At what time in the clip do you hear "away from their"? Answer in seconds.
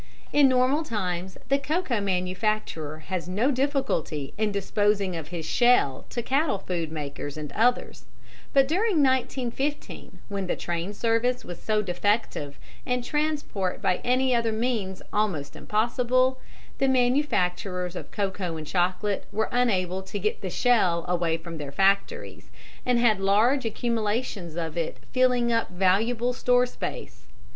21.07-21.71